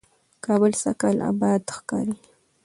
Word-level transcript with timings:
کابل 0.45 0.71
سږکال 0.81 1.17
آباد 1.31 1.61
ښکاري، 1.75 2.15